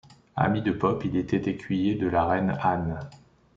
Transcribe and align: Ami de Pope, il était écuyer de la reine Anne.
Ami 0.35 0.63
de 0.63 0.71
Pope, 0.71 1.05
il 1.05 1.15
était 1.15 1.47
écuyer 1.47 1.93
de 1.93 2.07
la 2.07 2.25
reine 2.25 2.57
Anne. 2.59 2.99